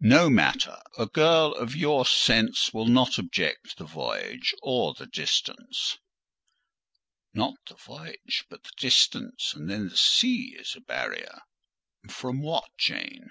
"No 0.00 0.30
matter—a 0.30 1.04
girl 1.04 1.52
of 1.52 1.76
your 1.76 2.06
sense 2.06 2.72
will 2.72 2.86
not 2.86 3.18
object 3.18 3.72
to 3.76 3.84
the 3.84 3.84
voyage 3.84 4.54
or 4.62 4.94
the 4.94 5.04
distance." 5.04 5.98
"Not 7.34 7.56
the 7.68 7.74
voyage, 7.74 8.44
but 8.48 8.64
the 8.64 8.72
distance: 8.78 9.52
and 9.54 9.68
then 9.68 9.90
the 9.90 9.98
sea 9.98 10.56
is 10.58 10.74
a 10.74 10.80
barrier—" 10.80 11.42
"From 12.08 12.40
what, 12.42 12.70
Jane?" 12.78 13.28